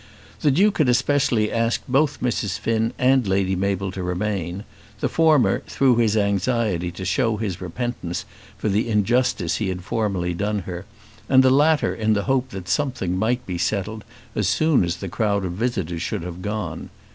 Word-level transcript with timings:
The 0.39 0.49
Duke 0.49 0.79
had 0.79 0.89
especially 0.89 1.51
asked 1.51 1.87
both 1.87 2.21
Mrs. 2.21 2.57
Finn 2.57 2.91
and 2.97 3.27
Lady 3.27 3.55
Mabel 3.55 3.91
to 3.91 4.01
remain, 4.01 4.63
the 4.99 5.07
former, 5.07 5.61
through 5.67 5.97
his 5.97 6.17
anxiety 6.17 6.89
to 6.93 7.05
show 7.05 7.37
his 7.37 7.61
repentance 7.61 8.25
for 8.57 8.67
the 8.67 8.89
injustice 8.89 9.57
he 9.57 9.69
had 9.69 9.83
formerly 9.83 10.33
done 10.33 10.61
her, 10.63 10.85
and 11.29 11.43
the 11.43 11.51
latter 11.51 11.93
in 11.93 12.13
the 12.13 12.23
hope 12.23 12.49
that 12.49 12.67
something 12.67 13.15
might 13.15 13.45
be 13.45 13.59
settled 13.59 14.03
as 14.33 14.49
soon 14.49 14.83
as 14.83 14.95
the 14.95 15.07
crowd 15.07 15.45
of 15.45 15.51
visitors 15.51 16.01
should 16.01 16.23
have 16.23 16.41
gone. 16.41 16.89